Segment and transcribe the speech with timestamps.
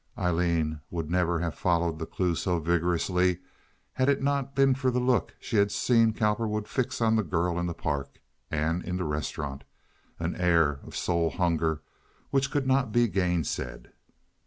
[0.17, 3.37] Aileen would never have followed the clue so vigorously
[3.93, 7.59] had it not been for the look she had seen Cowperwood fix on the girl
[7.59, 8.19] in the Park
[8.49, 11.83] and in the restaurant—an air of soul hunger
[12.31, 13.91] which could not be gainsaid.